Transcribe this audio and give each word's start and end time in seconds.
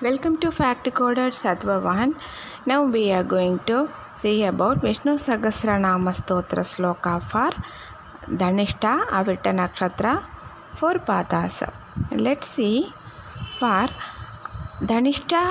Welcome 0.00 0.36
to 0.42 0.52
Fact 0.52 0.88
Coded 0.94 1.32
Sattva 1.32 1.82
1. 1.82 2.14
Now 2.66 2.84
we 2.84 3.10
are 3.10 3.24
going 3.24 3.58
to 3.66 3.90
see 4.16 4.44
about 4.44 4.80
Vishnu 4.80 5.14
Sahasranama 5.18 6.12
Stotra 6.14 6.62
Sloka 6.72 7.20
for 7.20 7.50
Dhanishta 8.30 9.08
Avitta 9.08 9.52
Nakshatra 9.60 10.22
for 10.76 10.94
Padas. 11.08 11.68
Let's 12.12 12.46
see 12.46 12.92
for 13.58 13.88
Dhanishta 14.80 15.42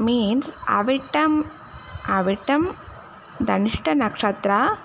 means 0.00 0.50
Avittam 0.66 1.46
Avittam 2.02 2.74
Dhanishta 3.38 3.94
Nakshatra 4.02 4.78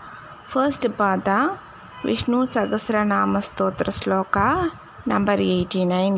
first 0.45 0.83
Pada 0.99 1.57
Vishnu 2.03 2.45
Sahasranama 2.45 3.41
Stotra 3.49 3.91
Sloka 4.01 4.71
number 5.07 5.33
89 5.33 6.17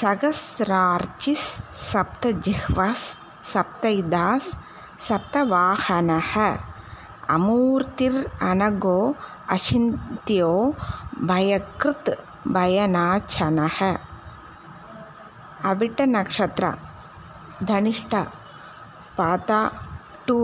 சகசிரார்ச்சிஸ் 0.00 1.48
சப்தஜிஹ்வஸ் 1.92 3.06
சப்தைதாஸ் 3.52 4.50
சப்தவாஹனக 5.08 6.34
அமூர்த்திர் 7.26 8.20
அனகோ 8.40 8.98
அசிந்தியோ 9.48 10.52
பயக்ருத் 11.26 12.12
பயனாச்சனக 12.54 13.78
அவிட்ட 15.62 16.06
நக்ஷத்ரா 16.06 16.72
தனிஷ்டா 17.66 18.22
பாதா 19.18 19.60
two. 20.26 20.38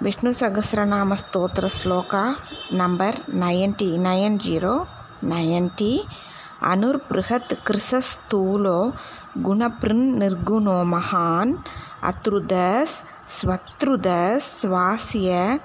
Vishnu 0.00 0.30
Sahasranama 0.40 1.16
ஸ்தோத்திர 1.22 1.68
shloka 1.78 2.34
number 2.70 3.18
ninety 3.34 3.90
nine 3.98 4.38
zero 4.46 4.74
ninety 5.22 5.92
ಅನುರ್ಬೃಹತ್ 6.70 7.54
ಕೃಶಸ್ಥೂಲೋ 7.64 8.92
ಗುಣಪೃನ್ 9.42 10.12
ನಿರ್ಗುಣೋ 10.16 10.84
ಮಹಾನ್ 10.84 11.56
ಅತೃದಸ್ 12.00 12.96
ಸ್ವತೃದಸ್ 13.26 14.48
ಸ್ವಾಸ್ಯ 14.60 15.58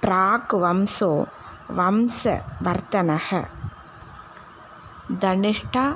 ಪ್ರಾಕ್ 0.00 0.54
ವಂಶೋ 0.54 1.26
வம்ச 1.76 2.42
வர்த்தனக. 2.64 3.28
தனிஷ்டா 5.20 5.86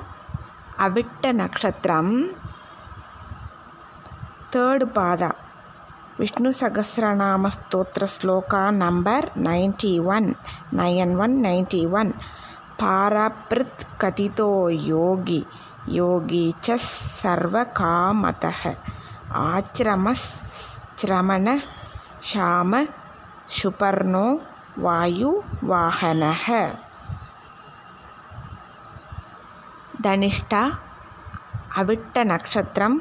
அவிட்ட 0.79 1.21
நக்ஷத்திரம் 1.21 2.13
தேர்டு 4.51 4.85
பாதா. 4.95 5.31
விஷ்ணு 6.17 6.53
சகசிரநாம 6.59 7.47
ஸ்தோத்திர 7.47 8.05
shloka 8.15 8.71
number 8.71 9.31
ninety 9.35 10.03
one 10.03 10.35
nine 10.77 11.17
one 11.17 11.39
ninety 11.43 11.89
one. 11.89 12.15
पारपृत् 12.81 14.01
कथितो 14.01 14.69
योगी। 14.69 15.45
योगी 15.89 16.53
च 16.63 16.77
सर्वकामतः। 17.21 18.75
आश्रमश्रमण 19.31 21.59
श्याम 22.23 22.87
सुपर्णो 23.49 24.41
वायुवाहनः। 24.79 26.73
धनिष्ठ 30.01 30.55
अविट्टनक्षत्रं 31.77 32.99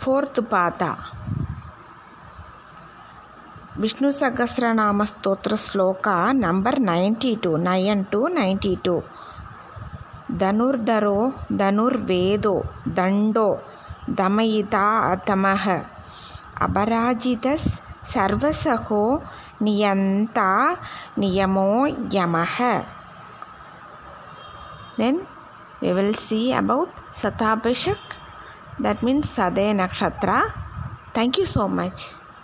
फोर्त् 0.00 0.40
पाता 0.40 0.96
ವಿಷ್ಣು 3.82 4.08
ಸಹಸ್ರನಾಮ 4.18 5.04
ಸ್ತೋತ್ರ 5.04 5.54
ಶ್ಲೋಕ 5.64 6.06
number 6.44 6.78
ninety 6.80 7.32
two 7.44 7.50
nine 7.66 8.04
two 8.04 8.20
ninety 8.28 8.72
two 8.86 8.94
ಧನುರ್ಧರೋ 10.38 11.18
ಧನುರ್ವೇದೋ 11.56 12.54
ದಂಡೋ 12.96 13.48
ದಮಯಿತಾ 14.18 14.84
ಅತಮಃ 15.12 15.64
ಅಪರಾಜಿತಸ್ 16.66 17.68
ಸರ್ವಸಹೋ 18.12 19.04
ನಿಯಂತ 19.62 20.38
ನಿಯಮೋ 21.18 21.70
ಯಮಃ 22.14 22.56
then 24.98 25.20
we 25.82 25.90
will 25.92 26.16
see 26.26 26.40
about 26.62 26.94
Shatabhishak 27.22 28.12
that 28.78 29.02
means 29.02 29.28
Sade 29.28 29.72
Nakshatra. 29.72 30.38
Thank 31.14 31.38
you 31.38 31.46
so 31.46 31.66
much. 31.70 32.10